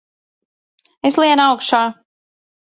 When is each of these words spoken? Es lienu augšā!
Es 1.11 1.19
lienu 1.25 1.45
augšā! 1.53 1.85